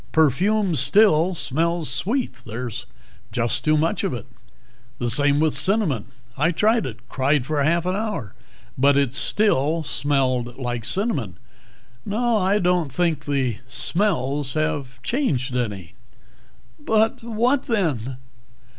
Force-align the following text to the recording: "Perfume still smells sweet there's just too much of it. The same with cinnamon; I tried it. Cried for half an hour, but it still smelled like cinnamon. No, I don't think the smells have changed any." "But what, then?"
"Perfume 0.13 0.73
still 0.73 1.35
smells 1.35 1.87
sweet 1.87 2.33
there's 2.47 2.87
just 3.31 3.63
too 3.63 3.77
much 3.77 4.03
of 4.03 4.15
it. 4.15 4.25
The 4.97 5.11
same 5.11 5.39
with 5.39 5.53
cinnamon; 5.53 6.07
I 6.35 6.49
tried 6.53 6.87
it. 6.87 7.07
Cried 7.07 7.45
for 7.45 7.61
half 7.61 7.85
an 7.85 7.95
hour, 7.95 8.33
but 8.79 8.97
it 8.97 9.13
still 9.13 9.83
smelled 9.83 10.57
like 10.57 10.85
cinnamon. 10.85 11.37
No, 12.03 12.35
I 12.37 12.57
don't 12.57 12.91
think 12.91 13.25
the 13.25 13.57
smells 13.67 14.53
have 14.55 14.99
changed 15.03 15.55
any." 15.55 15.93
"But 16.79 17.21
what, 17.21 17.65
then?" 17.69 18.17